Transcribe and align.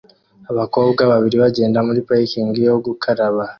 Abakobwa 0.51 1.01
babiri 1.11 1.35
bagenda 1.43 1.79
muri 1.87 1.99
parikingi 2.07 2.59
yo 2.67 2.75
gukaraba 2.85 3.43